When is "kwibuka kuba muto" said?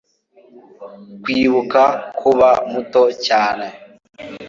1.23-3.03